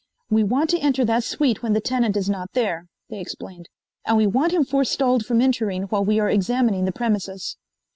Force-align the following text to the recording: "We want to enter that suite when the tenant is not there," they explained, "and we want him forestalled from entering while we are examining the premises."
"We 0.31 0.43
want 0.43 0.71
to 0.71 0.79
enter 0.79 1.05
that 1.05 1.23
suite 1.23 1.61
when 1.61 1.73
the 1.73 1.79
tenant 1.79 2.17
is 2.17 2.27
not 2.27 2.53
there," 2.53 2.87
they 3.11 3.19
explained, 3.19 3.69
"and 4.03 4.17
we 4.17 4.25
want 4.25 4.51
him 4.51 4.65
forestalled 4.65 5.27
from 5.27 5.41
entering 5.41 5.83
while 5.83 6.03
we 6.03 6.19
are 6.19 6.27
examining 6.27 6.85
the 6.85 6.91
premises." 6.91 7.55